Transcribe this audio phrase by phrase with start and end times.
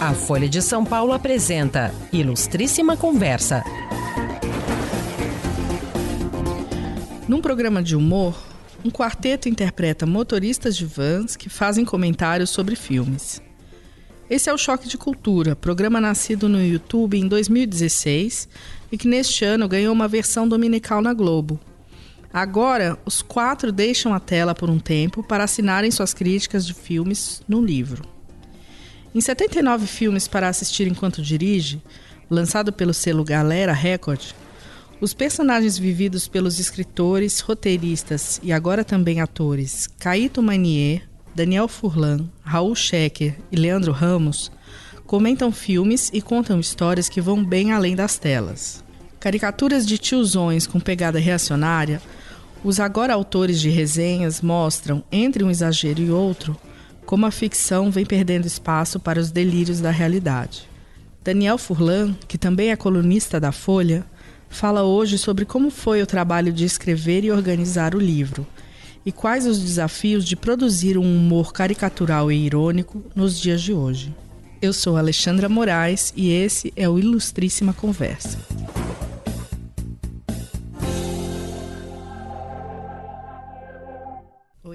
[0.00, 3.64] A Folha de São Paulo apresenta Ilustríssima Conversa.
[7.26, 8.40] Num programa de humor,
[8.84, 13.42] um quarteto interpreta motoristas de vans que fazem comentários sobre filmes.
[14.30, 18.48] Esse é o Choque de Cultura, programa nascido no YouTube em 2016
[18.92, 21.58] e que neste ano ganhou uma versão dominical na Globo.
[22.32, 27.42] Agora, os quatro deixam a tela por um tempo para assinarem suas críticas de filmes
[27.48, 28.17] no livro.
[29.18, 31.82] Em 79 filmes para assistir enquanto dirige,
[32.30, 34.20] lançado pelo selo Galera Record,
[35.00, 41.02] os personagens vividos pelos escritores, roteiristas e agora também atores Caíto Manier,
[41.34, 44.52] Daniel Furlan, Raul Schecker e Leandro Ramos
[45.04, 48.84] comentam filmes e contam histórias que vão bem além das telas.
[49.18, 52.00] Caricaturas de tiozões com pegada reacionária,
[52.62, 56.56] os agora autores de resenhas mostram, entre um exagero e outro,
[57.08, 60.68] como a ficção vem perdendo espaço para os delírios da realidade.
[61.24, 64.04] Daniel Furlan, que também é colunista da Folha,
[64.50, 68.46] fala hoje sobre como foi o trabalho de escrever e organizar o livro
[69.06, 74.14] e quais os desafios de produzir um humor caricatural e irônico nos dias de hoje.
[74.60, 78.38] Eu sou Alexandra Moraes e esse é o Ilustríssima Conversa.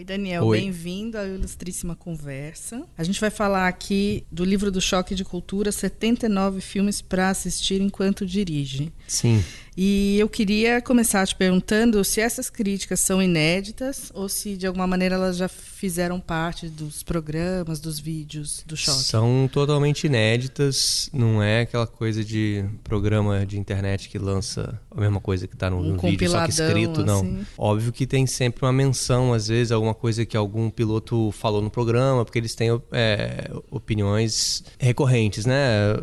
[0.04, 2.86] Oi, Daniel, bem-vindo à Ilustríssima Conversa.
[2.98, 7.80] A gente vai falar aqui do livro do Choque de Cultura, 79 filmes para assistir
[7.80, 8.92] enquanto dirige.
[9.08, 9.42] Sim.
[9.76, 14.86] E eu queria começar te perguntando se essas críticas são inéditas ou se de alguma
[14.86, 19.00] maneira elas já fizeram parte dos programas, dos vídeos do Choque.
[19.00, 25.20] São totalmente inéditas, não é aquela coisa de programa de internet que lança a mesma
[25.20, 27.20] coisa que está no, um no vídeo, só que escrito, não.
[27.20, 27.46] Assim.
[27.58, 31.70] Óbvio que tem sempre uma menção, às vezes, alguma coisa que algum piloto falou no
[31.70, 35.56] programa, porque eles têm é, opiniões recorrentes, né,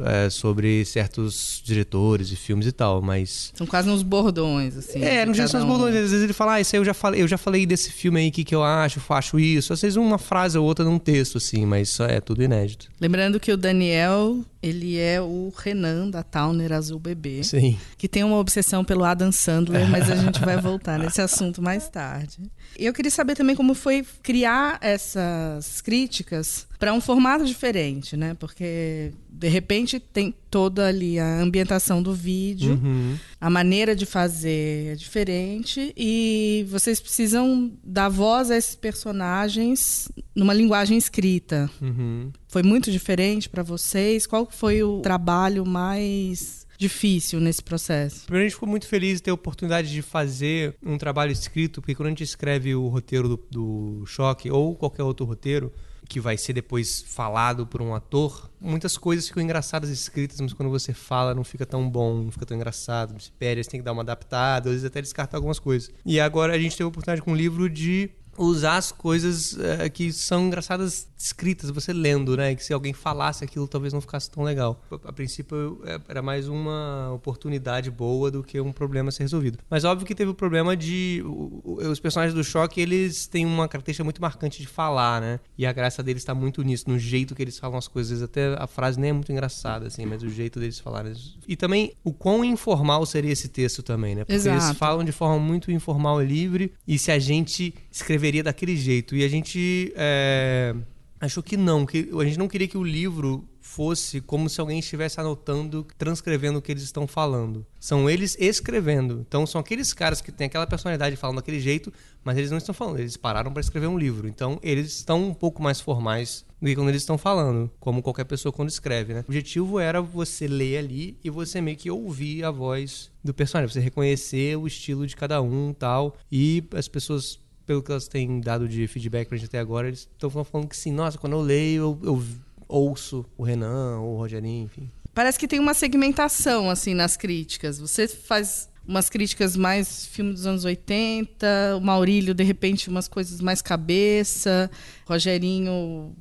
[0.04, 5.02] é, sobre certos diretores de filmes e tal, mas são quase uns bordões, assim.
[5.02, 5.94] É, não são uns bordões.
[5.94, 8.18] Às vezes ele fala, ah, isso aí eu já falei, eu já falei desse filme
[8.18, 9.74] aí, o que, que eu acho, acho isso.
[9.74, 12.90] Às vezes uma frase ou outra num texto, assim, mas isso é tudo inédito.
[12.98, 17.42] Lembrando que o Daniel, ele é o Renan da Towner Azul Bebê.
[17.42, 17.78] Sim.
[17.96, 21.88] Que tem uma obsessão pelo Adam Sandler, mas a gente vai voltar nesse assunto mais
[21.88, 22.38] tarde.
[22.78, 28.34] Eu queria saber também como foi criar essas críticas para um formato diferente, né?
[28.34, 33.16] Porque de repente tem toda ali a ambientação do vídeo, uhum.
[33.40, 40.08] a maneira de fazer é diferente e vocês precisam dar voz a esses personagens
[40.40, 41.70] numa linguagem escrita.
[41.82, 42.32] Uhum.
[42.48, 44.26] Foi muito diferente para vocês?
[44.26, 48.24] Qual foi o trabalho mais difícil nesse processo?
[48.24, 51.82] Primeiro, a gente ficou muito feliz de ter a oportunidade de fazer um trabalho escrito,
[51.82, 55.70] porque quando a gente escreve o roteiro do, do Choque ou qualquer outro roteiro,
[56.08, 60.70] que vai ser depois falado por um ator, muitas coisas ficam engraçadas escritas, mas quando
[60.70, 63.84] você fala não fica tão bom, não fica tão engraçado, se perde, você tem que
[63.84, 65.90] dar uma adaptada, às vezes até descartar algumas coisas.
[66.04, 68.10] E agora a gente teve a oportunidade com um livro de
[68.44, 72.54] usar as coisas é, que são engraçadas escritas, você lendo, né?
[72.54, 74.82] Que se alguém falasse aquilo talvez não ficasse tão legal.
[74.90, 79.24] A, a princípio é, era mais uma oportunidade boa do que um problema a ser
[79.24, 79.58] resolvido.
[79.68, 83.68] Mas óbvio que teve o problema de o, os personagens do choque, eles têm uma
[83.68, 85.38] característica muito marcante de falar, né?
[85.58, 88.54] E a graça deles está muito nisso, no jeito que eles falam as coisas, até
[88.58, 91.12] a frase nem é muito engraçada assim, mas o jeito deles falarem.
[91.46, 94.24] E também o quão informal seria esse texto também, né?
[94.24, 94.64] Porque Exato.
[94.64, 98.76] eles falam de forma muito informal e livre, e se a gente escrever escreveria daquele
[98.76, 99.16] jeito.
[99.16, 100.74] E a gente é,
[101.20, 104.78] achou que não, que a gente não queria que o livro fosse como se alguém
[104.78, 107.66] estivesse anotando, transcrevendo o que eles estão falando.
[107.78, 109.24] São eles escrevendo.
[109.26, 111.92] Então são aqueles caras que têm aquela personalidade falando daquele jeito,
[112.24, 114.26] mas eles não estão falando, eles pararam para escrever um livro.
[114.26, 118.24] Então eles estão um pouco mais formais do que quando eles estão falando, como qualquer
[118.24, 119.20] pessoa quando escreve, né?
[119.20, 123.72] O objetivo era você ler ali e você meio que ouvir a voz do personagem,
[123.72, 128.40] você reconhecer o estilo de cada um, tal, e as pessoas pelo que elas têm
[128.40, 131.40] dado de feedback pra gente até agora, eles estão falando que sim, nossa, quando eu
[131.40, 132.24] leio, eu, eu
[132.68, 134.90] ouço o Renan ou o Rogerinho, enfim.
[135.14, 137.78] Parece que tem uma segmentação, assim, nas críticas.
[137.78, 143.40] Você faz umas críticas mais filme dos anos 80, o Maurílio, de repente, umas coisas
[143.40, 144.70] mais cabeça,
[145.06, 146.14] Rogerinho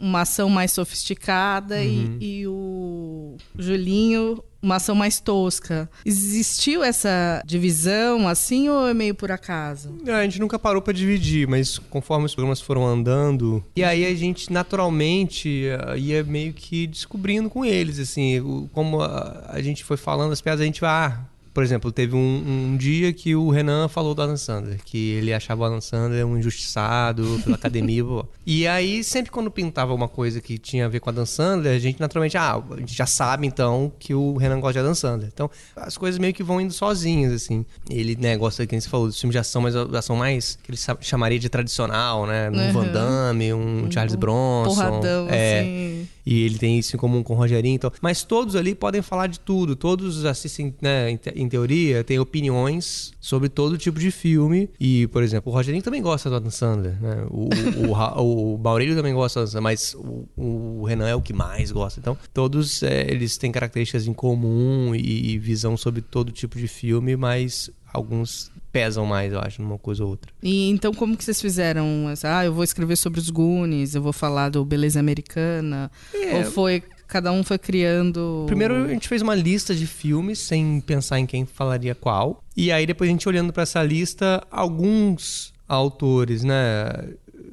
[0.00, 2.18] uma ação mais sofisticada uhum.
[2.20, 3.13] e, e, o
[3.58, 5.88] Julinho uma ação mais tosca.
[6.04, 9.94] Existiu essa divisão assim ou é meio por acaso?
[10.06, 14.06] É, a gente nunca parou para dividir, mas conforme os programas foram andando, e aí
[14.06, 19.84] a gente naturalmente eh, ia meio que descobrindo com eles, assim, como a, a gente
[19.84, 21.20] foi falando as piadas, a gente vai, ah,
[21.54, 25.62] Por exemplo, teve um, um, dia que o Renan falou do Sandler, que ele achava
[25.62, 27.94] o Adam Sandler um injustiçado pela academia.
[28.44, 31.76] e aí, sempre quando pintava uma coisa que tinha a ver com a Adam Sandler,
[31.76, 34.96] a gente naturalmente, ah, a gente já sabe então que o Renan gosta de Adam
[34.96, 35.30] Sandler.
[35.32, 37.64] Então, as coisas meio que vão indo sozinhas, assim.
[37.88, 40.78] Ele, né, gosta, quem você falou, dos filmes de ação, mas ação mais que ele
[41.00, 42.50] chamaria de tradicional, né?
[42.50, 42.72] Um uhum.
[42.72, 44.74] Van Damme, um, um Charles Bronson.
[44.74, 45.93] Porradão, é, assim.
[46.26, 47.74] E ele tem isso em comum com o Rogerinho.
[47.74, 49.76] Então, mas todos ali podem falar de tudo.
[49.76, 54.70] Todos assistem, né, em, em teoria, têm opiniões sobre todo tipo de filme.
[54.80, 57.00] E, por exemplo, o Rogerinho também gosta do Adam Sandler.
[57.00, 57.26] Né?
[57.30, 57.48] O,
[57.88, 61.32] o, o, o também gosta do Adam Sandler, mas o, o, Renan é o que
[61.32, 62.00] mais gosta.
[62.00, 66.68] Então, todos é, eles têm características em comum e, e visão sobre todo tipo de
[66.68, 70.32] filme, mas alguns pesam mais, eu acho, numa coisa ou outra.
[70.42, 72.06] E então como que vocês fizeram?
[72.24, 76.34] Ah, eu vou escrever sobre os Goonies, eu vou falar do Beleza Americana, é.
[76.34, 78.42] ou foi cada um foi criando.
[78.48, 82.42] Primeiro a gente fez uma lista de filmes sem pensar em quem falaria qual.
[82.56, 86.88] E aí depois a gente olhando para essa lista, alguns autores, né?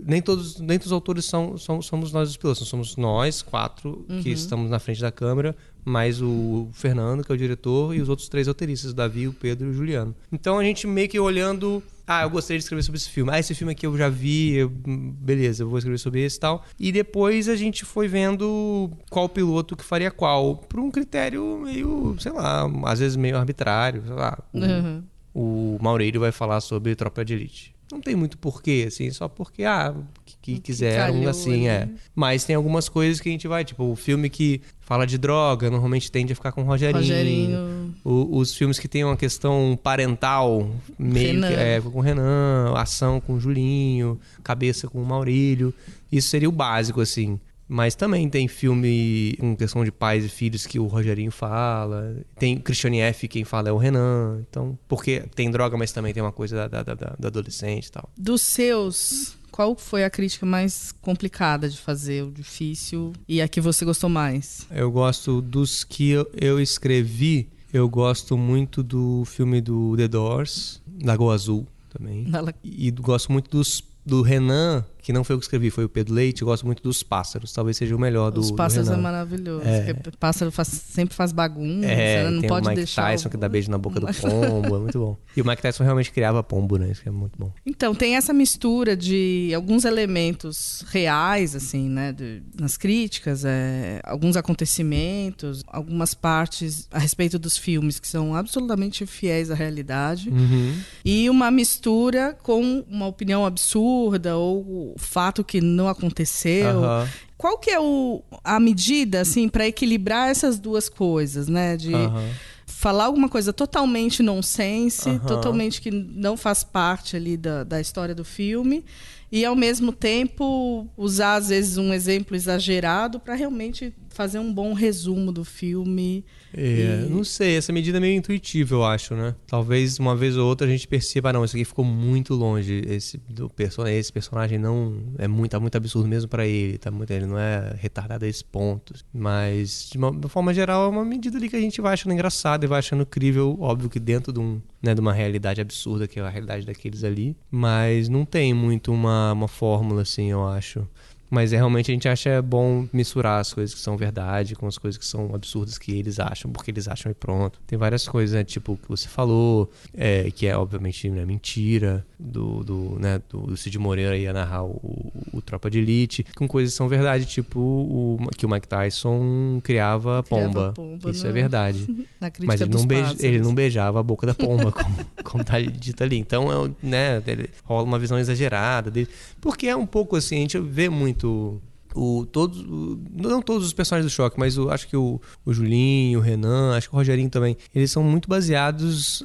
[0.06, 4.06] Nem todos, nem todos os autores são, são, somos nós os pilotos, somos nós, quatro,
[4.09, 4.21] uhum.
[4.21, 8.09] que estamos na frente da câmera, mais o Fernando, que é o diretor, e os
[8.09, 10.15] outros três roteiristas, o Davi, o Pedro e o Juliano.
[10.31, 11.81] Então a gente meio que olhando.
[12.06, 13.31] Ah, eu gostaria de escrever sobre esse filme.
[13.31, 16.39] Ah, esse filme aqui eu já vi, eu, beleza, eu vou escrever sobre esse e
[16.39, 16.65] tal.
[16.80, 22.15] E depois a gente foi vendo qual piloto que faria qual, por um critério meio,
[22.19, 24.38] sei lá, às vezes meio arbitrário, sei lá.
[24.51, 25.03] O, uhum.
[25.33, 27.74] o Maurílio vai falar sobre Tropa de Elite.
[27.91, 29.93] Não tem muito porquê, assim, só porque, ah,
[30.25, 31.89] que, que quiseram, assim, é.
[32.15, 35.69] Mas tem algumas coisas que a gente vai, tipo, o filme que fala de droga,
[35.69, 36.99] normalmente tende a ficar com o Rogerinho.
[36.99, 37.95] Rogerinho.
[38.03, 41.47] O, os filmes que tem uma questão parental, meio Renan.
[41.47, 45.73] que é, com o Renan, ação com o Julinho, cabeça com o Maurílio.
[46.11, 47.39] Isso seria o básico, assim.
[47.73, 52.18] Mas também tem filme com questão de pais e filhos que o Rogerinho fala.
[52.38, 53.29] Tem Christiane F.
[53.29, 54.44] quem fala é o Renan.
[54.50, 57.91] Então, porque tem droga, mas também tem uma coisa da, da, da, da adolescente e
[57.91, 58.09] tal.
[58.18, 63.62] Dos seus, qual foi a crítica mais complicada de fazer, o difícil e a que
[63.62, 64.67] você gostou mais?
[64.69, 67.47] Eu gosto dos que eu, eu escrevi.
[67.71, 72.27] Eu gosto muito do filme do The Doors, Lagoa Azul também.
[72.62, 76.13] E gosto muito dos do Renan que não foi eu que escrevi, foi o Pedro
[76.13, 76.42] Leite.
[76.42, 77.51] Eu gosto muito dos pássaros.
[77.51, 79.65] Talvez seja o melhor do Os pássaros do é maravilhoso.
[79.65, 79.94] É.
[80.19, 83.12] Pássaro faz, sempre faz bagunça, é, não tem pode o Mike deixar.
[83.12, 85.18] Tyson que dá beijo na boca do pombo, é muito bom.
[85.36, 86.92] E o Mike Tyson realmente criava pombo, né?
[86.92, 87.51] Isso é muito bom.
[87.65, 92.12] Então, tem essa mistura de alguns elementos reais, assim, né?
[92.12, 99.06] De, nas críticas, é, alguns acontecimentos, algumas partes a respeito dos filmes que são absolutamente
[99.06, 100.30] fiéis à realidade.
[100.30, 100.75] Uhum.
[101.03, 106.79] E uma mistura com uma opinião absurda ou o fato que não aconteceu.
[106.79, 107.07] Uhum.
[107.38, 111.75] Qual que é o, a medida, assim, para equilibrar essas duas coisas, né?
[111.75, 112.29] De uhum.
[112.65, 115.19] falar alguma coisa totalmente nonsense, uhum.
[115.19, 118.85] totalmente que não faz parte ali da, da história do filme,
[119.31, 124.74] e ao mesmo tempo usar, às vezes, um exemplo exagerado para realmente fazer um bom
[124.74, 126.24] resumo do filme.
[126.54, 127.10] É, e...
[127.10, 129.36] não sei, essa medida é meio intuitiva, eu acho, né?
[129.48, 133.18] Talvez uma vez ou outra a gente perceba, não, isso aqui ficou muito longe, esse
[133.30, 137.12] do personagem, esse personagem não é muito, tá muito absurdo mesmo para ele, tá muito,
[137.12, 138.94] ele não é retardado a esse ponto.
[139.13, 141.94] Mas de uma, de uma, forma geral é uma medida ali que a gente vai
[141.94, 145.62] achando engraçado e vai achando crível, óbvio que dentro de um, né, de uma realidade
[145.62, 150.31] absurda que é a realidade daqueles ali, mas não tem muito uma, uma fórmula assim,
[150.31, 150.88] eu acho.
[151.31, 154.77] Mas é, realmente a gente acha bom misturar as coisas que são verdade com as
[154.77, 157.58] coisas que são absurdas que eles acham, porque eles acham e pronto.
[157.65, 158.44] Tem várias coisas, né?
[158.44, 163.55] Tipo o que você falou, é, que é obviamente né, mentira, do, do, né, do
[163.55, 167.60] Cid Moreira ia narrar o, o, Tropa de Elite, com coisas que são verdade, tipo
[167.60, 170.74] o, que o Mike Tyson criava pomba.
[170.75, 171.88] pomba Isso é verdade.
[172.44, 176.03] Mas ele não, beija, ele não beijava a boca da pomba, como, como tá dito
[176.03, 176.17] ali.
[176.17, 177.24] Então, é, né,
[177.63, 179.08] rola uma visão exagerada dele.
[179.39, 182.66] Porque é um pouco assim, a gente vê muito o, todos,
[183.12, 186.75] não todos os personagens do Choque, mas o, acho que o, o Julinho, o Renan,
[186.75, 189.24] acho que o Rogerinho também, eles são muito baseados,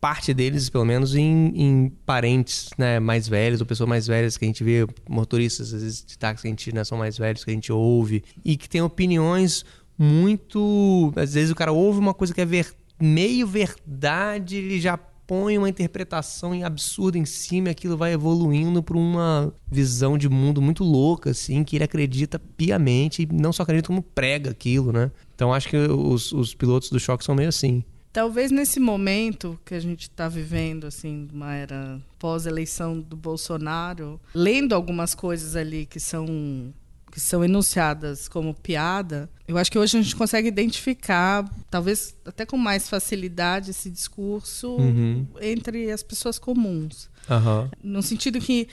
[0.00, 4.44] parte deles pelo menos, em, em parentes né, mais velhos, ou pessoas mais velhas que
[4.44, 7.44] a gente vê, motoristas às vezes de táxi que a gente né, são mais velhos,
[7.44, 9.64] que a gente ouve, e que tem opiniões
[9.96, 11.12] muito.
[11.16, 15.58] Às vezes o cara ouve uma coisa que é ver, meio verdade, ele já põe
[15.58, 20.82] uma interpretação absurda em cima e aquilo vai evoluindo para uma visão de mundo muito
[20.82, 25.10] louca, assim, que ele acredita piamente e não só acredita como prega aquilo, né?
[25.34, 27.84] Então acho que os, os pilotos do choque são meio assim.
[28.10, 34.74] Talvez nesse momento que a gente está vivendo, assim, uma era pós-eleição do Bolsonaro, lendo
[34.74, 36.72] algumas coisas ali que são
[37.10, 42.44] que são enunciadas como piada, eu acho que hoje a gente consegue identificar, talvez até
[42.44, 45.26] com mais facilidade, esse discurso Uhum.
[45.40, 47.08] entre as pessoas comuns.
[47.30, 47.70] Aham.
[47.82, 48.68] No sentido que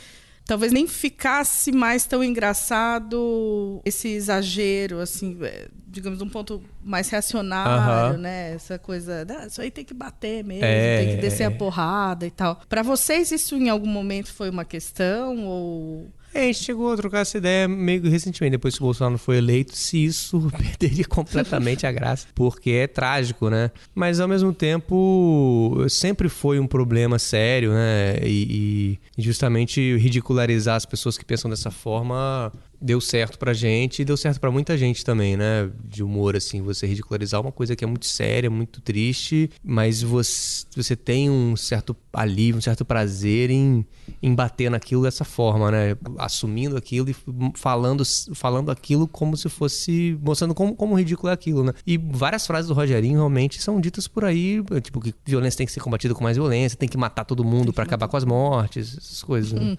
[0.45, 8.11] talvez nem ficasse mais tão engraçado esse exagero, assim, é, digamos, um ponto mais reacionário,
[8.13, 8.17] Aham.
[8.17, 8.53] né?
[8.53, 11.45] Essa coisa, "Ah, isso aí tem que bater mesmo, É, tem que descer é.
[11.47, 12.61] a porrada e tal.
[12.69, 17.19] Para vocês isso em algum momento foi uma questão ou a gente chegou a trocar
[17.19, 21.91] essa ideia meio recentemente, depois que o Bolsonaro foi eleito, se isso perderia completamente a
[21.91, 23.71] graça, porque é trágico, né?
[23.93, 28.17] Mas ao mesmo tempo, sempre foi um problema sério, né?
[28.23, 32.51] E, e justamente ridicularizar as pessoas que pensam dessa forma
[32.81, 35.69] deu certo pra gente e deu certo pra muita gente também, né?
[35.83, 40.65] De humor, assim, você ridicularizar uma coisa que é muito séria, muito triste, mas você,
[40.75, 43.85] você tem um certo alívio, um certo prazer em,
[44.21, 45.97] em bater naquilo dessa forma, né?
[46.17, 47.15] Assumindo aquilo e
[47.55, 48.03] falando,
[48.33, 50.17] falando aquilo como se fosse.
[50.21, 51.73] mostrando como, como ridículo é aquilo, né?
[51.85, 55.73] E várias frases do Rogerinho realmente são ditas por aí, tipo, que violência tem que
[55.73, 58.97] ser combatida com mais violência, tem que matar todo mundo pra acabar com as mortes,
[58.97, 59.77] essas coisas, né?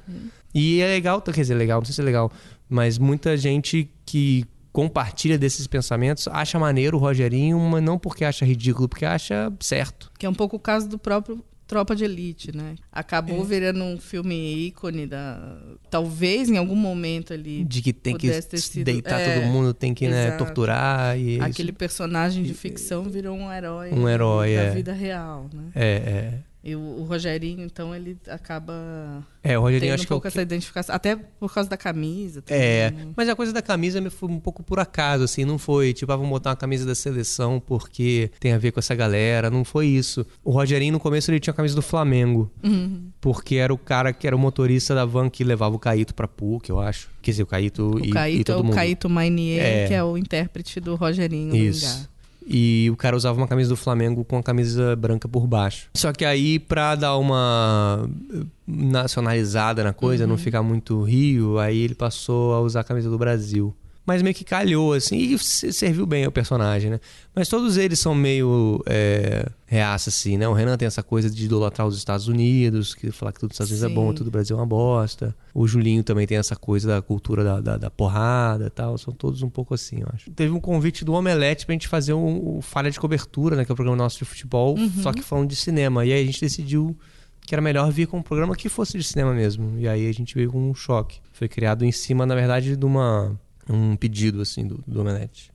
[0.54, 2.32] E é legal, quer dizer, legal, não sei se é legal,
[2.68, 8.44] mas muita gente que compartilha desses pensamentos acha maneiro o Rogerinho, mas não porque acha
[8.44, 10.12] ridículo, porque acha certo.
[10.18, 12.76] que é um pouco o caso do próprio Tropa de Elite, né?
[12.92, 15.58] Acabou virando um filme ícone da
[15.90, 19.92] talvez em algum momento ali De que tem que sido- deitar é, todo mundo, tem
[19.92, 21.78] que né, torturar e é aquele isso.
[21.78, 24.70] personagem de ficção virou um herói, Um herói, da é.
[24.70, 25.64] vida real, né?
[25.74, 26.38] É, é.
[26.68, 30.26] E o, o Rogerinho, então, ele acaba É, o Rogerinho acho um que é pouco
[30.26, 32.42] essa identificação, até por causa da camisa.
[32.48, 33.12] É, também, né?
[33.16, 36.16] mas a coisa da camisa foi um pouco por acaso, assim, não foi tipo, ah,
[36.16, 39.86] vamos botar uma camisa da seleção porque tem a ver com essa galera, não foi
[39.86, 40.26] isso.
[40.42, 43.10] O Rogerinho no começo ele tinha a camisa do Flamengo, Uhum.
[43.20, 46.26] porque era o cara que era o motorista da van que levava o Caíto pra
[46.26, 47.08] PUC, eu acho.
[47.22, 48.74] Quer dizer, o Caíto O e, Caíto e é o mundo.
[48.74, 49.86] Caíto Mainier, É.
[49.86, 52.08] que é o intérprete do Rogerinho Isso.
[52.48, 55.88] E o cara usava uma camisa do Flamengo com a camisa branca por baixo.
[55.96, 60.30] Só que aí, pra dar uma eh, nacionalizada na coisa, Uhum.
[60.30, 63.74] não ficar muito Rio, aí ele passou a usar a camisa do Brasil.
[64.06, 67.00] Mas meio que calhou, assim, e se- serviu bem ao personagem, né?
[67.34, 70.46] Mas todos eles são meio é, reaça, assim, né?
[70.48, 73.56] O Renan tem essa coisa de idolatrar os Estados Unidos, que falar que tudo dos
[73.56, 74.14] Estados Unidos é bom, Sim.
[74.14, 75.34] tudo do Brasil é uma bosta.
[75.52, 78.96] O Julinho também tem essa coisa da cultura da, da, da porrada e tal.
[78.96, 80.30] São todos um pouco assim, eu acho.
[80.30, 83.64] Teve um convite do Omelete pra gente fazer um, um Falha de Cobertura, né?
[83.64, 86.04] Que é o programa nosso de futebol, só que falando de cinema.
[86.06, 86.96] E aí a gente decidiu
[87.44, 89.78] que era melhor vir com um programa que fosse de cinema mesmo.
[89.78, 91.18] E aí a gente veio com um choque.
[91.32, 95.50] Foi criado em cima, na verdade, de uma, um pedido, assim, do, do Omelete.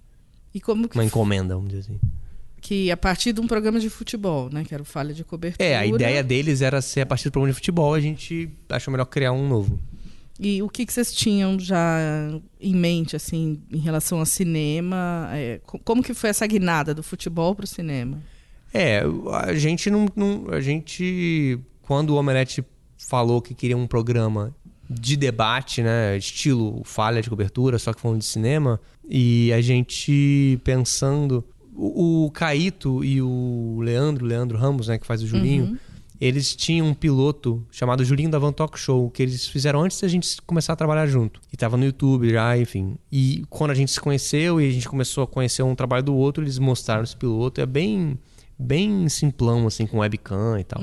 [0.53, 1.99] E como que, Uma encomenda, vamos dizer assim.
[2.59, 4.63] que a partir de um programa de futebol, né?
[4.65, 5.67] Que era o Falha de Cobertura.
[5.67, 8.91] É, a ideia deles era ser a partir do programa de futebol, a gente achou
[8.91, 9.79] melhor criar um novo.
[10.39, 11.97] E o que, que vocês tinham já
[12.59, 15.29] em mente, assim, em relação ao cinema?
[15.33, 18.19] É, co- como que foi essa guinada do futebol para o cinema?
[18.73, 19.03] É,
[19.33, 21.59] a gente não, não- A gente.
[21.83, 22.63] Quando o Omelete
[22.97, 24.55] falou que queria um programa
[24.99, 26.17] de debate, né?
[26.17, 28.79] Estilo falha de cobertura, só que falando de cinema,
[29.09, 31.43] e a gente pensando.
[31.73, 35.77] O, o Caíto e o Leandro, Leandro Ramos, né, que faz o Julinho, Uhum.
[36.19, 40.07] eles tinham um piloto chamado Julinho da Van Talk Show, que eles fizeram antes da
[40.09, 41.39] gente começar a trabalhar junto.
[41.51, 42.97] E tava no YouTube já, enfim.
[43.09, 46.13] E quando a gente se conheceu e a gente começou a conhecer um trabalho do
[46.13, 47.61] outro, eles mostraram esse piloto.
[47.61, 48.19] É bem,
[48.59, 50.81] bem simplão, assim, com webcam e tal.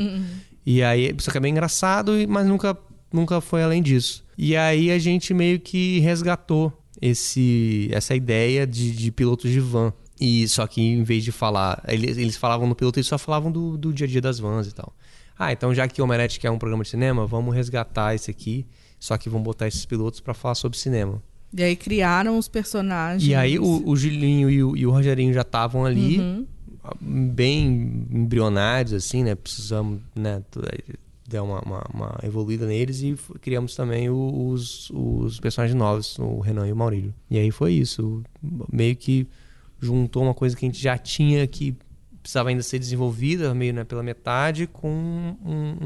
[0.65, 2.77] E aí, só que é bem engraçado, e- mas nunca,
[3.13, 4.25] nunca foi além disso.
[4.37, 9.93] E aí a gente meio que resgatou esse, essa ideia de, de pilotos de van.
[10.21, 13.51] E só que em vez de falar, eles, eles falavam no piloto, eles só falavam
[13.53, 14.93] do, do dia a dia das vans e tal.
[15.39, 18.67] Ah, então já que o Omelete quer um programa de cinema, vamos resgatar esse aqui,
[18.99, 21.23] só que vamos botar esses pilotos pra falar sobre cinema.
[21.57, 23.25] E aí criaram os personagens.
[23.29, 26.47] E aí o, o Gilinho e o, e o Rogerinho já estavam ali, Uhum.
[27.01, 29.35] bem embrionários, assim, né?
[29.37, 30.43] Precisamos, né?
[31.29, 36.67] Dar uma, uma, uma evoluída neles e criamos também os, os personagens novos, o Renan
[36.67, 37.15] e o Maurílio.
[37.31, 38.23] E aí foi isso.
[38.73, 39.27] Meio que
[39.79, 41.77] juntou uma coisa que a gente já tinha que
[42.23, 44.89] precisava ainda ser desenvolvida, meio né, pela metade, com
[45.45, 45.77] um,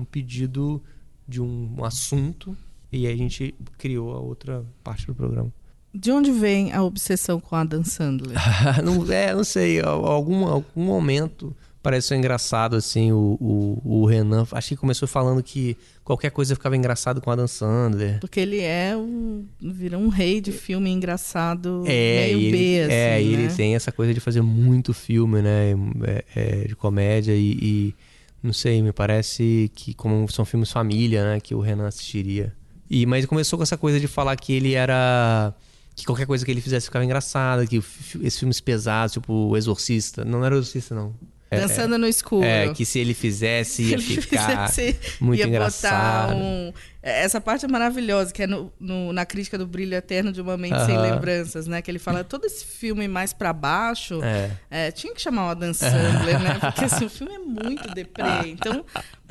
[0.00, 0.82] um pedido
[1.26, 2.56] de um, assunto.
[2.92, 5.52] E aí a gente criou a outra parte do programa.
[5.94, 8.36] De onde vem a obsessão com a Dan Sandler?
[8.84, 11.56] não, é, não sei, al- algum, algum momento
[11.88, 14.46] pareceu engraçado, assim, o, o, o Renan.
[14.52, 18.20] Acho que começou falando que qualquer coisa ficava engraçado com a Dan Sandler.
[18.20, 19.46] Porque ele é um.
[19.58, 22.92] virou um rei de filme engraçado É, meio ele, B, assim.
[22.92, 23.32] é, e né?
[23.44, 25.72] ele tem essa coisa de fazer muito filme, né?
[26.04, 27.94] é, é, de comédia e, e
[28.42, 31.40] não sei, me parece que como são filmes família, né?
[31.40, 32.52] Que o Renan assistiria.
[32.90, 35.54] E, mas começou com essa coisa de falar que ele era
[35.96, 40.22] que qualquer coisa que ele fizesse ficava engraçada, que esses filmes pesados, tipo O Exorcista,
[40.22, 41.14] não era o Exorcista, não.
[41.50, 42.44] É, Dançando no escuro.
[42.44, 46.36] É, que se ele fizesse ia ele ficar fizesse, muito ia engraçado.
[46.36, 46.72] Um...
[47.00, 50.40] É, essa parte é maravilhosa, que é no, no, na crítica do Brilho Eterno de
[50.40, 50.86] uma Mente uh -huh.
[50.86, 51.80] Sem Lembranças, né?
[51.80, 54.50] Que ele fala, todo esse filme mais para baixo, é.
[54.68, 56.58] É, tinha que chamar o Adam Sandler, né?
[56.60, 58.24] Porque assim, o filme é muito deprê.
[58.48, 58.84] Então,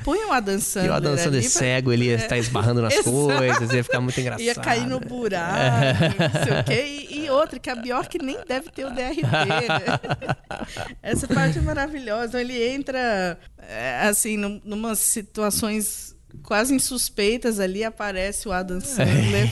[0.04, 1.50] põe o Adam Sandler E o Adam Sandler pra...
[1.50, 2.40] cego, ele ia estar é.
[2.40, 4.44] esbarrando nas coisas, ia ficar muito engraçado.
[4.44, 7.08] Ia cair no buraco, não sei o quê.
[7.10, 10.96] E, e outra, que a Bjork nem deve ter o DRT, né?
[11.04, 12.28] Essa parte é maravilhosa.
[12.28, 19.52] Então, ele entra, é, assim, num, numa situações quase insuspeitas ali aparece o Adam Sandler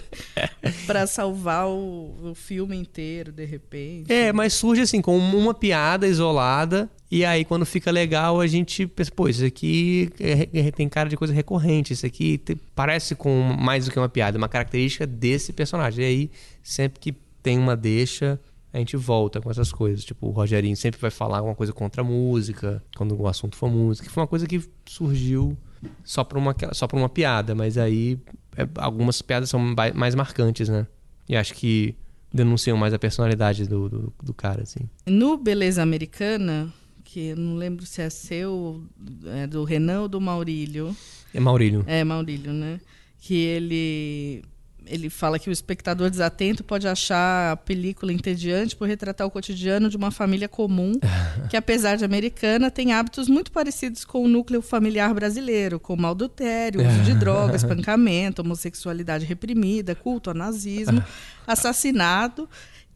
[0.86, 4.12] para salvar o, o, filme inteiro, de repente.
[4.12, 8.86] É, mas surge assim, com uma piada isolada, e aí quando fica legal a gente
[8.86, 13.14] pensa, pô, isso aqui é, é, tem cara de coisa recorrente, isso aqui te, parece
[13.14, 16.04] com mais do que uma piada, uma característica desse personagem.
[16.04, 16.30] E aí,
[16.62, 18.38] sempre que tem uma deixa,
[18.72, 20.04] a gente volta com essas coisas.
[20.04, 23.70] Tipo, o Rogerinho sempre vai falar alguma coisa contra a música, quando o assunto for
[23.70, 25.56] música, foi uma coisa que surgiu
[26.04, 28.18] só para uma, só pra uma piada, mas aí
[28.56, 29.60] é, algumas piadas são
[29.94, 30.86] mais marcantes, né?
[31.28, 31.94] E acho que
[32.32, 34.80] denunciam mais a personalidade do, do, do cara, assim.
[35.06, 36.72] No Beleza Americana,
[37.04, 38.82] que eu não lembro se é seu,
[39.26, 40.94] é do Renan ou do Maurílio.
[41.34, 41.84] É Maurílio.
[41.86, 42.80] É, Maurílio, né?
[43.18, 44.42] Que ele
[44.90, 49.88] ele fala que o espectador desatento pode achar a película entediante por retratar o cotidiano
[49.88, 50.92] de uma família comum,
[51.48, 56.86] que apesar de americana, tem hábitos muito parecidos com o núcleo familiar brasileiro, como adultério,
[56.86, 61.02] uso de drogas, espancamento, homossexualidade reprimida, culto ao nazismo,
[61.46, 62.48] assassinato,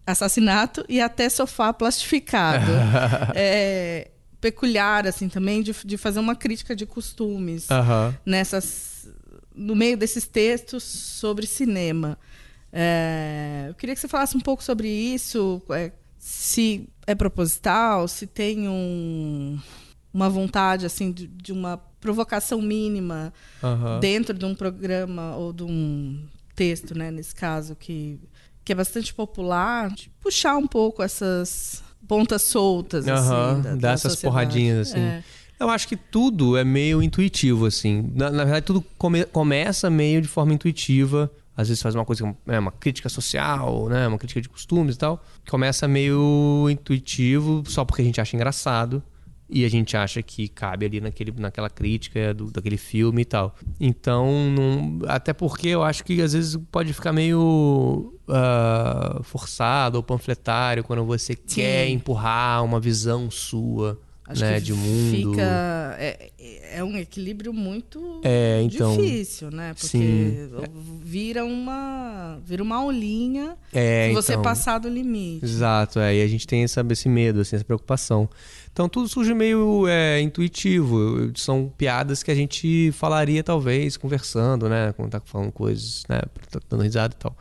[0.04, 2.72] assassinato e até sofá plastificado.
[3.34, 4.10] é,
[4.40, 7.66] peculiar assim também de, de fazer uma crítica de costumes
[8.26, 8.93] nessas
[9.54, 12.18] no meio desses textos sobre cinema.
[12.73, 18.26] É, eu queria que você falasse um pouco sobre isso, é, se é proposital, se
[18.26, 19.58] tem um,
[20.12, 23.32] uma vontade assim de, de uma provocação mínima
[23.62, 24.00] uhum.
[24.00, 28.18] dentro de um programa ou de um texto, né, nesse caso que
[28.64, 33.12] que é bastante popular, de puxar um pouco essas pontas soltas, uhum.
[33.12, 35.00] assim, da, dar essas porradinhas assim.
[35.00, 35.23] É.
[35.64, 38.12] Eu acho que tudo é meio intuitivo, assim.
[38.14, 41.32] Na, na verdade, tudo come, começa meio de forma intuitiva.
[41.56, 44.06] Às vezes faz uma coisa, é, uma crítica social, né?
[44.06, 45.24] Uma crítica de costumes e tal.
[45.48, 49.02] Começa meio intuitivo, só porque a gente acha engraçado.
[49.48, 53.56] E a gente acha que cabe ali naquele, naquela crítica do, daquele filme e tal.
[53.80, 60.02] Então, não, até porque eu acho que às vezes pode ficar meio uh, forçado ou
[60.02, 61.54] panfletário quando você Sim.
[61.54, 65.10] quer empurrar uma visão sua Acho né, de mundo.
[65.10, 66.30] Fica, é,
[66.76, 69.75] é um equilíbrio muito é, então, difícil, né?
[69.75, 70.50] Porque sim.
[71.02, 75.45] vira uma vira uma aulinha é, se você então, passar do limite.
[75.45, 78.28] Exato, é, e a gente tem sabe, esse medo, assim, essa preocupação.
[78.73, 81.30] Então tudo surge meio é, intuitivo.
[81.37, 84.93] São piadas que a gente falaria, talvez, conversando, né?
[84.95, 86.23] Quando tá falando coisas, né?
[86.71, 87.37] Dando risada e tal.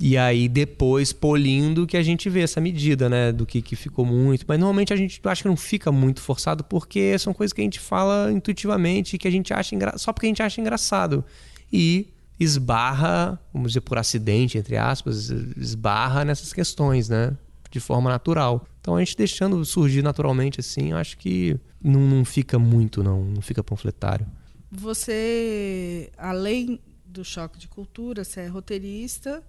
[0.00, 4.06] E aí depois polindo que a gente vê essa medida, né, do que, que ficou
[4.06, 4.44] muito.
[4.46, 7.64] Mas normalmente a gente acha que não fica muito forçado porque são coisas que a
[7.64, 9.98] gente fala intuitivamente que a gente acha engra...
[9.98, 11.24] só porque a gente acha engraçado.
[11.72, 12.08] E
[12.38, 17.36] esbarra, vamos dizer por acidente, entre aspas, esbarra nessas questões, né,
[17.68, 18.64] de forma natural.
[18.80, 23.42] Então a gente deixando surgir naturalmente assim, acho que não, não fica muito, não, não
[23.42, 24.26] fica panfletário.
[24.70, 29.42] Você, além do choque de cultura, você é roteirista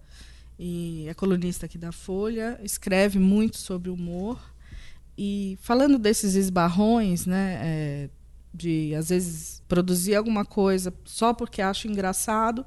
[0.59, 4.37] e é colunista aqui da Folha, escreve muito sobre humor.
[5.17, 8.09] E falando desses esbarrões, né, é,
[8.53, 12.65] de às vezes produzir alguma coisa só porque acho engraçado,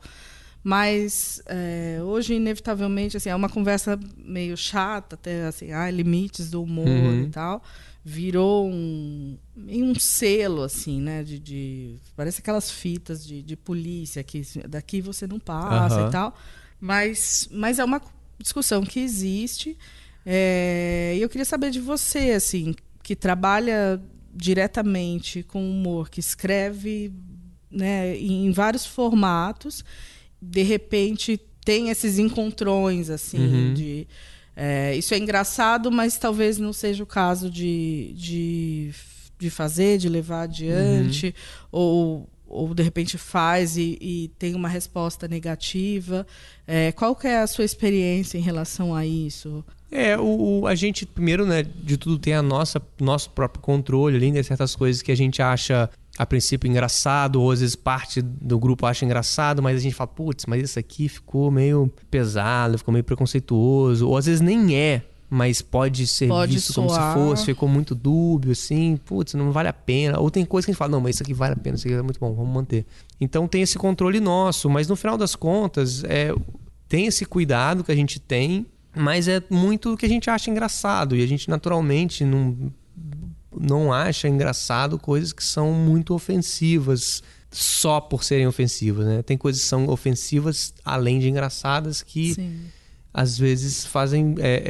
[0.64, 6.62] mas é, hoje inevitavelmente assim é uma conversa meio chata, até assim, ah, limites do
[6.62, 7.24] humor uhum.
[7.24, 7.62] e tal,
[8.02, 9.36] virou um
[9.68, 15.26] um selo assim, né, de, de parece aquelas fitas de, de polícia que daqui você
[15.26, 16.08] não passa uhum.
[16.08, 16.34] e tal.
[16.82, 18.02] Mas, mas é uma
[18.40, 19.78] discussão que existe.
[20.26, 24.02] É, e eu queria saber de você, assim, que trabalha
[24.34, 27.12] diretamente com humor, que escreve
[27.70, 29.84] né, em vários formatos,
[30.40, 33.74] de repente tem esses encontrões, assim, uhum.
[33.74, 34.08] de.
[34.56, 38.90] É, isso é engraçado, mas talvez não seja o caso de, de,
[39.38, 41.68] de fazer, de levar adiante, uhum.
[41.70, 46.26] ou ou de repente faz e, e tem uma resposta negativa.
[46.66, 49.64] É, qual que é a sua experiência em relação a isso?
[49.90, 54.16] É, o, o, a gente, primeiro, né, de tudo tem a nossa nosso próprio controle
[54.16, 58.20] ali, né, certas coisas que a gente acha a princípio engraçado, ou às vezes parte
[58.20, 62.78] do grupo acha engraçado, mas a gente fala, putz, mas isso aqui ficou meio pesado,
[62.78, 65.02] ficou meio preconceituoso, ou às vezes nem é,
[65.34, 67.14] mas pode ser Pode visto como se soar.
[67.14, 70.20] fosse, ficou muito dúbio, assim, putz, não vale a pena.
[70.20, 71.88] Ou tem coisa que a gente fala, não, mas isso aqui vale a pena, isso
[71.88, 72.84] aqui é muito bom, vamos manter.
[73.18, 76.34] Então tem esse controle nosso, mas no final das contas, é,
[76.86, 80.50] tem esse cuidado que a gente tem, mas é muito o que a gente acha
[80.50, 82.70] engraçado, e a gente naturalmente não
[83.58, 89.22] não acha engraçado coisas que são muito ofensivas só por serem ofensivas, né?
[89.22, 92.60] Tem coisas que são ofensivas além de engraçadas que Sim.
[93.12, 94.62] Às vezes fazem é,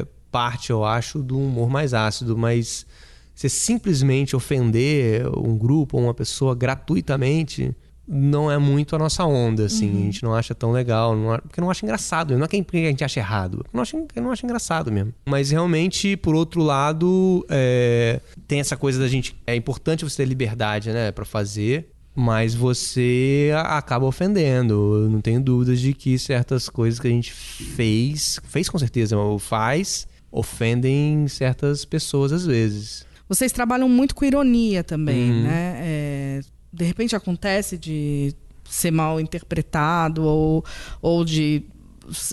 [0.00, 2.86] é, parte, eu acho, do humor mais ácido, mas
[3.34, 7.74] você simplesmente ofender um grupo ou uma pessoa gratuitamente
[8.10, 9.90] não é muito a nossa onda, assim.
[9.90, 12.38] A gente não acha tão legal, não, porque não acha engraçado.
[12.38, 15.12] Não é que a gente acha errado, não acha, não acha engraçado mesmo.
[15.26, 19.36] Mas realmente, por outro lado, é, tem essa coisa da gente.
[19.46, 21.90] É importante você ter liberdade, né, para fazer.
[22.20, 24.72] Mas você acaba ofendendo.
[25.04, 29.16] Eu não tenho dúvidas de que certas coisas que a gente fez, fez com certeza,
[29.16, 33.06] ou faz, ofendem certas pessoas às vezes.
[33.28, 35.42] Vocês trabalham muito com ironia também, Uhum.
[35.44, 35.74] né?
[35.80, 36.40] É,
[36.72, 38.34] de repente acontece de
[38.68, 40.64] ser mal interpretado ou,
[41.00, 41.62] ou de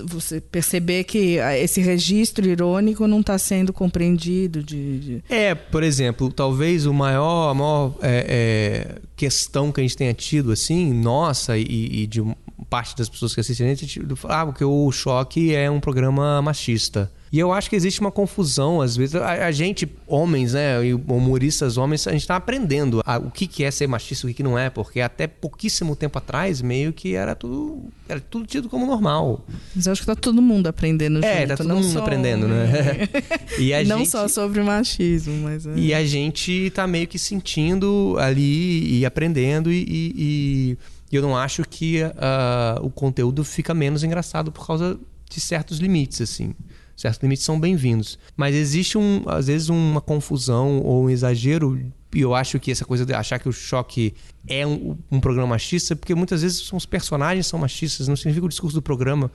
[0.05, 5.83] você perceber que ah, esse registro irônico não está sendo compreendido de, de- É, por
[5.83, 10.93] exemplo, talvez o maior, a maior é, é, questão que a gente tenha tido, assim,
[10.93, 11.63] nossa e,
[12.03, 12.23] e de
[12.69, 16.41] parte das pessoas que assistem a gente, tipo, ah, porque o Choque é um programa
[16.41, 17.11] machista.
[17.31, 19.15] E eu acho que existe uma confusão, às vezes.
[19.15, 23.45] A, a gente, homens, né, e humoristas homens, a gente tá aprendendo a- o que,
[23.47, 26.61] que é ser machista e o que, que não é, porque até pouquíssimo tempo atrás,
[26.61, 29.45] meio que era tudo, era tudo tido como normal.
[29.75, 32.45] Mas eu acho que tá todo mundo aprendendo É, junto, tá todo não mundo aprendendo,
[32.45, 32.57] homem.
[32.57, 33.09] né?
[33.59, 35.65] E a não gente- só sobre machismo, mas...
[35.65, 35.73] é.
[35.75, 40.77] E a gente tá meio que sentindo ali e aprendendo, e, e-
[41.11, 44.97] e eu não acho que ah, o conteúdo fica menos engraçado por causa
[45.29, 46.53] de certos limites, assim.
[46.95, 48.17] Certos limites são bem-vindos.
[48.37, 51.77] Mas existe, um, às vezes, uma confusão ou um exagero,
[52.13, 54.13] e eu acho que essa coisa de achar que o choque
[54.47, 58.49] é um, um programa machista, porque muitas vezes os personagens são machistas, não significa o
[58.49, 59.31] discurso do programa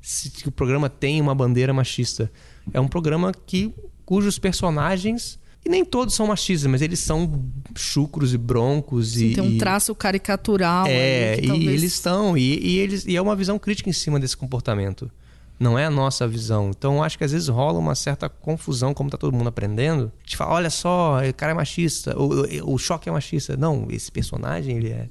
[0.00, 2.30] se que o programa tem uma bandeira machista.
[2.72, 3.72] É um programa que
[4.04, 7.42] cujos personagens e nem todos são machistas, mas eles são
[7.74, 12.36] chucros e broncos Sim, e tem um traço caricatural é, ali, e talvez- eles estão
[12.36, 15.10] e, e eles e é uma visão crítica em cima desse comportamento.
[15.64, 16.68] Não é a nossa visão.
[16.68, 20.12] Então acho que às vezes rola uma certa confusão, como tá todo mundo aprendendo.
[20.18, 23.56] A gente fala, olha só, o cara é machista, o, o choque é machista.
[23.56, 25.08] Não, esse personagem ele é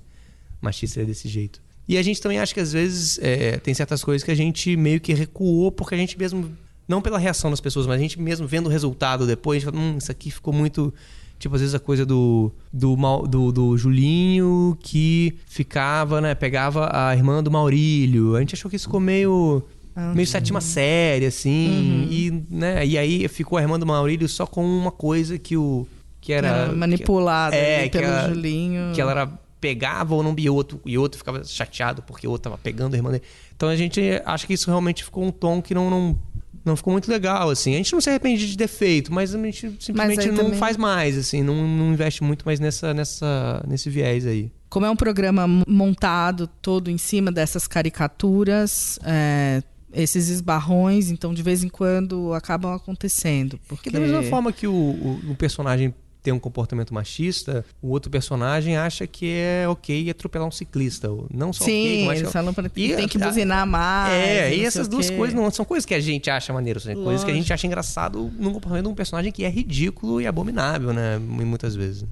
[0.62, 1.60] machista ele é desse jeito.
[1.88, 4.78] E a gente também acha que às vezes é, tem certas coisas que a gente
[4.78, 6.56] meio que recuou porque a gente mesmo,
[6.88, 9.74] não pela reação das pessoas, mas a gente mesmo vendo o resultado depois, a gente
[9.74, 10.94] fala, hum, isso aqui ficou muito.
[11.40, 12.96] Tipo, às vezes a coisa do, do,
[13.28, 16.36] do, do Julinho que ficava, né?
[16.36, 18.36] Pegava a irmã do Maurílio.
[18.36, 19.64] A gente achou que isso ficou meio.
[19.96, 22.08] Ah, Meio sétima série, assim.
[22.10, 25.88] E, né, e aí ficou a irmã do Maurílio só com uma coisa que o.
[26.20, 26.48] Que era.
[26.48, 28.92] era manipulada é, pelo Julinho.
[28.94, 29.28] que ela era,
[29.60, 32.94] pegava ou não e o outro e outro ficava chateado porque o outro tava pegando
[32.94, 33.24] a irmã dele.
[33.56, 36.20] Então a gente acha que isso realmente ficou um tom que não não,
[36.66, 37.74] não ficou muito legal assim.
[37.74, 40.76] A gente não se arrepende de ter feito, mas a gente simplesmente não também- faz
[40.78, 44.50] mais assim, não, não investe muito mais nessa nessa nesse viés aí.
[44.70, 49.62] Como é um programa montado todo em cima dessas caricaturas, é,
[49.94, 53.60] esses esbarrões, então de vez em quando acabam acontecendo.
[53.68, 58.10] Porque da mesma forma que o, o, o personagem tem um comportamento machista, o outro
[58.10, 61.10] personagem acha que é ok atropelar um ciclista.
[61.34, 64.14] Não só Sim, como acha eles que- falam pra E tem que a- buzinar mais.
[64.14, 67.26] É, e essas duas coisas não são coisas que a gente acha maneiro, são coisas
[67.26, 67.54] que a gente Lógico.
[67.56, 71.18] acha engraçado num comportamento de um personagem que é ridículo e abominável, né?
[71.20, 72.06] mu- Muitas vezes.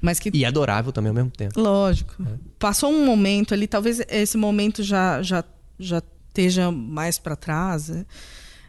[0.00, 1.60] Mas que E adorável também ao mesmo tempo.
[1.60, 2.14] Lógico.
[2.22, 2.26] É.
[2.58, 5.44] Passou um momento ali, talvez esse momento já, já,
[5.78, 6.00] já
[6.38, 8.06] esteja mais para trás, né?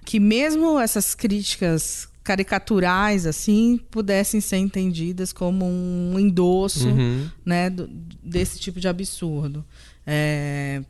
[0.06, 7.28] que mesmo essas críticas caricaturais assim pudessem ser entendidas como um endosso Uhum.
[7.46, 7.88] né, do-
[8.24, 9.64] desse tipo de absurdo.
[10.06, 10.82] É,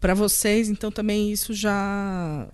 [0.00, 2.46] para vocês, então, também isso já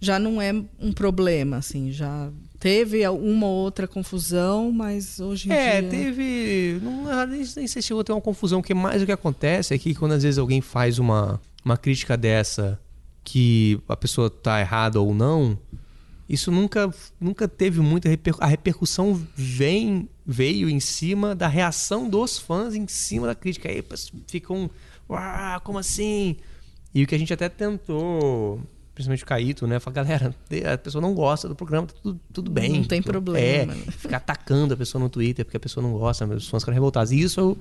[0.00, 5.52] já não é um problema, assim, já teve uma ou outra confusão, mas hoje em
[5.52, 5.90] É, dia...
[5.90, 6.80] teve.
[6.82, 9.72] Não, nem, nem sei se chegou a ter uma confusão, porque mais o que acontece
[9.72, 12.80] é que quando às vezes alguém faz uma, uma crítica dessa
[13.24, 15.58] que a pessoa tá errada ou não,
[16.28, 18.34] isso nunca, nunca teve muita reper...
[18.40, 23.68] A repercussão vem, veio em cima da reação dos fãs em cima da crítica.
[23.68, 23.84] Aí
[24.26, 24.70] ficam.
[25.08, 26.36] "Uau, como assim?
[26.94, 28.60] E o que a gente até tentou
[28.94, 29.80] principalmente o Caíto, né?
[29.80, 30.34] Fala, galera,
[30.72, 32.80] a pessoa não gosta do programa, tá tudo, tudo bem.
[32.80, 33.72] Não tem problema.
[33.72, 36.74] É, ficar atacando a pessoa no Twitter porque a pessoa não gosta, os fãs ficaram
[36.74, 37.12] revoltados.
[37.12, 37.56] E isso é o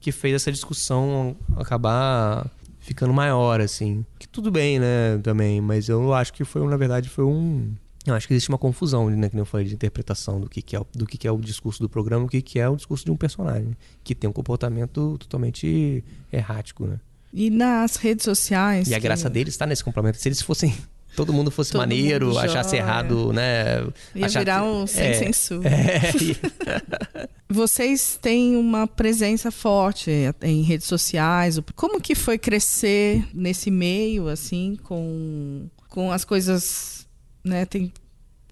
[0.00, 2.48] que fez essa discussão acabar
[2.88, 4.04] ficando maior, assim.
[4.18, 7.74] Que tudo bem, né, também, mas eu acho que foi, na verdade, foi um...
[8.06, 10.74] Eu acho que existe uma confusão, né, que eu falei, de interpretação do que, que
[10.74, 13.04] é, do que, que é o discurso do programa, o que, que é o discurso
[13.04, 16.98] de um personagem, que tem um comportamento totalmente errático, né?
[17.34, 18.88] E nas redes sociais.
[18.88, 20.16] E a graça deles está nesse complemento.
[20.16, 20.74] Se eles fossem.
[21.18, 23.84] Todo mundo fosse Todo maneiro, mundo achasse errado, né?
[24.14, 24.38] Ia achar...
[24.38, 25.68] virar um sem é, censura.
[25.68, 26.12] É,
[27.50, 31.58] Vocês têm uma presença forte em redes sociais.
[31.74, 37.08] Como que foi crescer nesse meio, assim, com, com as coisas,
[37.42, 37.66] né?
[37.66, 37.92] Tem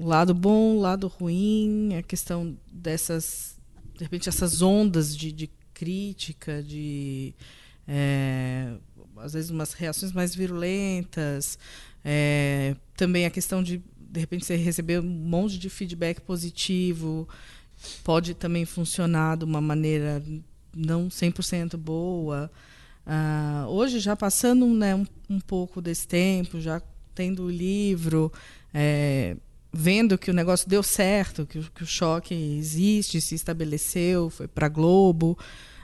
[0.00, 3.54] lado bom, lado ruim, a questão dessas,
[3.96, 7.32] de repente, essas ondas de, de crítica, de
[7.86, 8.72] é,
[9.18, 11.58] às vezes umas reações mais virulentas,
[12.08, 17.28] é, também a questão de de repente você receber um monte de feedback positivo
[18.04, 20.22] pode também funcionar de uma maneira
[20.74, 22.50] não 100% boa.
[23.06, 26.80] Uh, hoje, já passando né, um, um, pouco desse tempo, já
[27.14, 28.32] tendo o livro,
[28.72, 29.36] é,
[29.72, 34.68] vendo que o negócio deu certo, que, que o choque existe, se estabeleceu, foi para
[34.68, 35.36] Globo.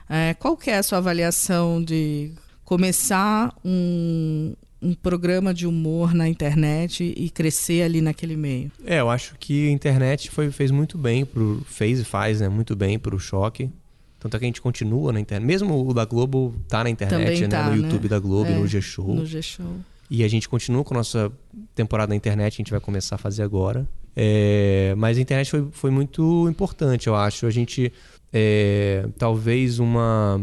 [0.09, 2.31] É, qual que é a sua avaliação de
[2.63, 8.71] começar um, um programa de humor na internet e crescer ali naquele meio?
[8.85, 12.49] É, eu acho que a internet foi, fez muito bem pro fez e faz, né,
[12.49, 13.69] muito bem pro choque.
[14.19, 15.45] Tanto é que a gente continua na internet.
[15.45, 18.09] Mesmo o da Globo tá na internet, né, tá, no YouTube né?
[18.09, 19.15] da Globo, é, no G-Show.
[19.15, 19.75] No G-Show.
[20.09, 21.31] E a gente continua com a nossa
[21.75, 23.87] temporada na internet, a gente vai começar a fazer agora.
[24.15, 27.45] É, mas a internet foi, foi muito importante, eu acho.
[27.45, 27.91] A gente
[28.31, 30.41] é, talvez uma.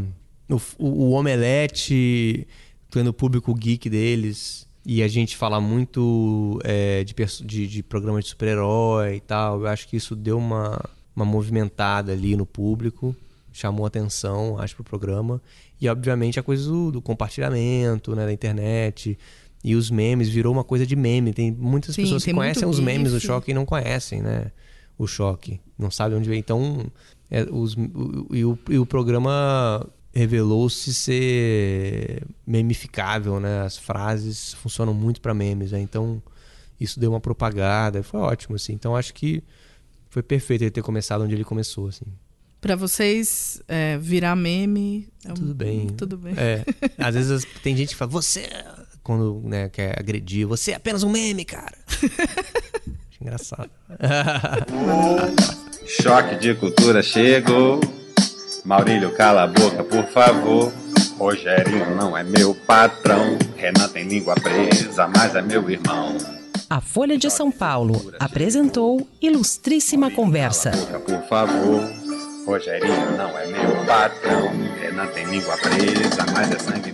[0.48, 2.46] O, o Omelete,
[2.90, 8.24] tendo o público geek deles, e a gente fala muito é, de, de, de programas
[8.24, 9.60] de super-herói e tal.
[9.60, 10.82] Eu acho que isso deu uma,
[11.14, 13.14] uma movimentada ali no público,
[13.52, 15.40] chamou atenção, acho, pro programa.
[15.80, 19.18] E, obviamente, a coisa do, do compartilhamento né, da internet
[19.62, 21.32] e os memes virou uma coisa de meme.
[21.32, 24.50] Tem muitas Sim, pessoas que conhecem os memes do choque e não conhecem, né?
[24.98, 25.60] O choque.
[25.78, 26.38] Não sabem onde vem.
[26.38, 26.86] Então,
[27.30, 33.62] é, os, o, e, o, e o programa revelou-se ser memificável, né?
[33.62, 35.80] As frases funcionam muito para memes, né?
[35.80, 36.22] Então
[36.80, 38.72] isso deu uma propagada, foi ótimo, assim.
[38.72, 39.42] Então acho que
[40.08, 42.06] foi perfeito ele ter começado onde ele começou, assim.
[42.60, 45.34] Para vocês é, virar meme, é um...
[45.34, 45.86] tudo bem.
[45.88, 46.34] Tudo bem.
[46.36, 46.64] É.
[46.98, 48.48] Às vezes tem gente que fala, você
[49.02, 51.76] quando né, quer agredir, você é apenas um meme, cara.
[51.88, 53.70] Acho engraçado.
[55.86, 57.80] Choque de cultura chegou.
[58.64, 60.72] Maurílio, cala a boca, por favor.
[61.18, 63.36] Rogério não é meu patrão.
[63.56, 66.16] Renan tem língua presa, mas é meu irmão.
[66.68, 70.70] A Folha de São Paulo apresentou Ilustríssima Conversa.
[70.70, 71.90] Cala a boca, por favor.
[72.46, 74.50] Rogerinho não é meu patrão.
[74.80, 76.92] Renan tem língua presa, mas é sangue